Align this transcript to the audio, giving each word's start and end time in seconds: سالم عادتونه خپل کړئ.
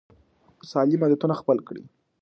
سالم 0.71 1.01
عادتونه 1.05 1.33
خپل 1.41 1.57
کړئ. 1.67 1.83